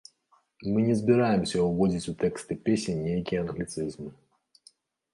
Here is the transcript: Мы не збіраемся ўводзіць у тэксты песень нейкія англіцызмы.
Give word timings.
Мы 0.71 0.79
не 0.87 0.95
збіраемся 1.01 1.57
ўводзіць 1.67 2.09
у 2.13 2.15
тэксты 2.25 2.59
песень 2.65 3.07
нейкія 3.09 3.39
англіцызмы. 3.49 4.09